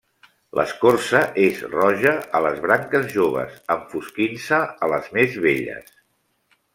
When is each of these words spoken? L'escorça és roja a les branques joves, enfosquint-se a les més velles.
L'escorça 0.59 1.19
és 1.41 1.59
roja 1.73 2.13
a 2.39 2.41
les 2.47 2.57
branques 2.65 3.05
joves, 3.17 3.59
enfosquint-se 3.77 4.63
a 4.87 4.93
les 4.97 5.13
més 5.19 5.37
velles. 5.49 5.93